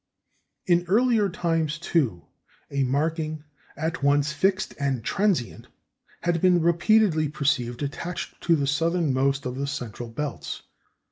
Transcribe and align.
In 0.65 0.83
earlier 0.87 1.29
times, 1.29 1.77
too, 1.77 2.23
a 2.71 2.81
marking 2.81 3.43
"at 3.77 4.01
once 4.01 4.33
fixed 4.33 4.73
and 4.79 5.03
transient" 5.05 5.67
had 6.21 6.41
been 6.41 6.59
repeatedly 6.59 7.29
perceived 7.29 7.83
attached 7.83 8.41
to 8.45 8.55
the 8.55 8.65
southernmost 8.65 9.45
of 9.45 9.57
the 9.57 9.67
central 9.67 10.09
belts. 10.09 10.63